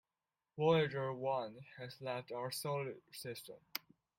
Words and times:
Voyager 0.57 1.13
One 1.13 1.57
has 1.77 2.01
left 2.01 2.31
our 2.31 2.49
solar 2.49 2.95
system. 3.13 3.57